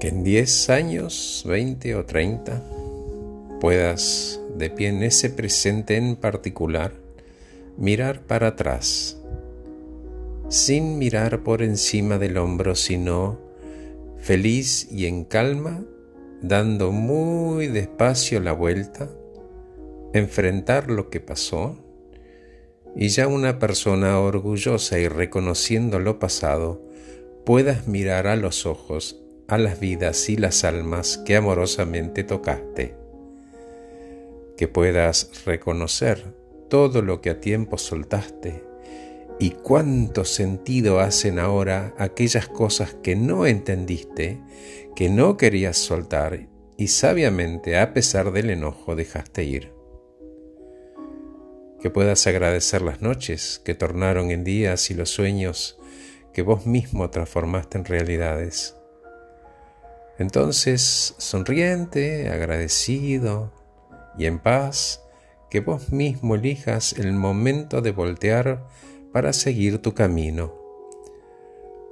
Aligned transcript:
Que 0.00 0.08
en 0.08 0.22
10 0.22 0.70
años, 0.70 1.44
20 1.46 1.96
o 1.96 2.04
30, 2.04 2.62
puedas, 3.60 4.40
de 4.56 4.70
pie 4.70 4.88
en 4.88 5.02
ese 5.02 5.28
presente 5.28 5.96
en 5.96 6.14
particular, 6.14 6.92
mirar 7.76 8.20
para 8.22 8.48
atrás, 8.48 9.18
sin 10.48 10.98
mirar 10.98 11.42
por 11.42 11.62
encima 11.62 12.18
del 12.18 12.38
hombro, 12.38 12.76
sino 12.76 13.40
feliz 14.18 14.86
y 14.90 15.06
en 15.06 15.24
calma, 15.24 15.84
dando 16.42 16.92
muy 16.92 17.66
despacio 17.66 18.38
la 18.38 18.52
vuelta, 18.52 19.08
enfrentar 20.12 20.90
lo 20.90 21.10
que 21.10 21.20
pasó, 21.20 21.76
y 22.94 23.08
ya 23.08 23.26
una 23.26 23.58
persona 23.58 24.20
orgullosa 24.20 24.98
y 25.00 25.08
reconociendo 25.08 25.98
lo 25.98 26.20
pasado, 26.20 26.82
puedas 27.44 27.88
mirar 27.88 28.28
a 28.28 28.36
los 28.36 28.64
ojos 28.64 29.20
a 29.48 29.56
las 29.56 29.80
vidas 29.80 30.28
y 30.28 30.36
las 30.36 30.62
almas 30.62 31.16
que 31.24 31.34
amorosamente 31.34 32.22
tocaste. 32.22 32.94
Que 34.58 34.68
puedas 34.68 35.30
reconocer 35.46 36.34
todo 36.68 37.00
lo 37.00 37.22
que 37.22 37.30
a 37.30 37.40
tiempo 37.40 37.78
soltaste 37.78 38.62
y 39.40 39.50
cuánto 39.50 40.26
sentido 40.26 41.00
hacen 41.00 41.38
ahora 41.38 41.94
aquellas 41.96 42.46
cosas 42.46 42.94
que 43.02 43.16
no 43.16 43.46
entendiste, 43.46 44.38
que 44.94 45.08
no 45.08 45.38
querías 45.38 45.78
soltar 45.78 46.48
y 46.76 46.88
sabiamente 46.88 47.78
a 47.78 47.94
pesar 47.94 48.32
del 48.32 48.50
enojo 48.50 48.96
dejaste 48.96 49.44
ir. 49.44 49.72
Que 51.80 51.88
puedas 51.88 52.26
agradecer 52.26 52.82
las 52.82 53.00
noches 53.00 53.62
que 53.64 53.74
tornaron 53.74 54.30
en 54.30 54.44
días 54.44 54.90
y 54.90 54.94
los 54.94 55.08
sueños 55.08 55.78
que 56.34 56.42
vos 56.42 56.66
mismo 56.66 57.08
transformaste 57.08 57.78
en 57.78 57.84
realidades 57.86 58.77
entonces, 60.18 61.14
sonriente, 61.18 62.28
agradecido 62.28 63.52
y 64.18 64.26
en 64.26 64.40
paz, 64.40 65.04
que 65.48 65.60
vos 65.60 65.92
mismo 65.92 66.34
elijas 66.34 66.92
el 66.92 67.12
momento 67.12 67.80
de 67.80 67.92
voltear 67.92 68.66
para 69.12 69.32
seguir 69.32 69.78
tu 69.78 69.94
camino, 69.94 70.52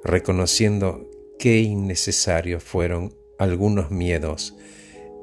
reconociendo 0.02 1.08
qué 1.38 1.60
innecesarios 1.60 2.62
fueron 2.62 3.14
algunos 3.38 3.90
miedos 3.90 4.56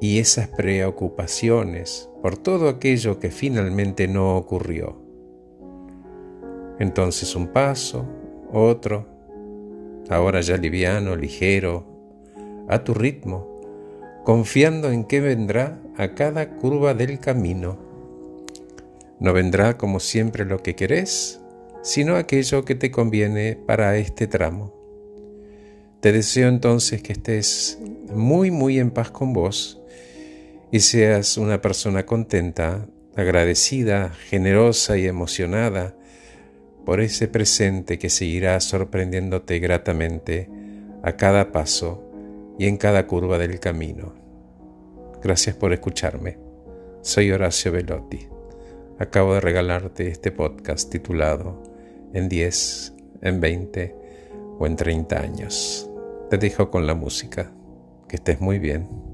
y 0.00 0.18
esas 0.18 0.48
preocupaciones 0.48 2.08
por 2.22 2.36
todo 2.38 2.68
aquello 2.68 3.18
que 3.18 3.30
finalmente 3.30 4.08
no 4.08 4.36
ocurrió. 4.36 5.00
Entonces 6.78 7.36
un 7.36 7.48
paso, 7.48 8.06
otro, 8.50 9.06
ahora 10.08 10.40
ya 10.40 10.56
liviano, 10.56 11.16
ligero, 11.16 11.93
a 12.68 12.84
tu 12.84 12.94
ritmo, 12.94 13.60
confiando 14.24 14.90
en 14.90 15.04
que 15.04 15.20
vendrá 15.20 15.80
a 15.96 16.14
cada 16.14 16.50
curva 16.56 16.94
del 16.94 17.18
camino. 17.20 17.78
No 19.20 19.32
vendrá 19.32 19.76
como 19.76 20.00
siempre 20.00 20.44
lo 20.44 20.62
que 20.62 20.74
querés, 20.74 21.40
sino 21.82 22.16
aquello 22.16 22.64
que 22.64 22.74
te 22.74 22.90
conviene 22.90 23.56
para 23.56 23.96
este 23.96 24.26
tramo. 24.26 24.72
Te 26.00 26.12
deseo 26.12 26.48
entonces 26.48 27.02
que 27.02 27.12
estés 27.12 27.78
muy, 28.12 28.50
muy 28.50 28.78
en 28.78 28.90
paz 28.90 29.10
con 29.10 29.32
vos 29.32 29.80
y 30.70 30.80
seas 30.80 31.38
una 31.38 31.60
persona 31.60 32.04
contenta, 32.04 32.86
agradecida, 33.16 34.10
generosa 34.28 34.98
y 34.98 35.06
emocionada 35.06 35.94
por 36.84 37.00
ese 37.00 37.28
presente 37.28 37.98
que 37.98 38.10
seguirá 38.10 38.60
sorprendiéndote 38.60 39.58
gratamente 39.58 40.50
a 41.02 41.16
cada 41.16 41.52
paso 41.52 42.03
y 42.58 42.66
en 42.66 42.76
cada 42.76 43.06
curva 43.06 43.38
del 43.38 43.60
camino. 43.60 44.14
Gracias 45.22 45.56
por 45.56 45.72
escucharme. 45.72 46.38
Soy 47.02 47.30
Horacio 47.32 47.72
Velotti. 47.72 48.28
Acabo 48.98 49.34
de 49.34 49.40
regalarte 49.40 50.08
este 50.08 50.30
podcast 50.30 50.90
titulado 50.90 51.62
En 52.12 52.28
10, 52.28 52.94
en 53.22 53.40
20 53.40 53.96
o 54.58 54.66
en 54.66 54.76
30 54.76 55.20
años. 55.20 55.90
Te 56.30 56.38
dejo 56.38 56.70
con 56.70 56.86
la 56.86 56.94
música. 56.94 57.52
Que 58.08 58.16
estés 58.16 58.40
muy 58.40 58.58
bien. 58.58 59.13